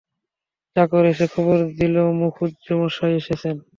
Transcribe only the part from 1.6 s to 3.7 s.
দিলে মুখুজ্যেমশায় এসেছেন।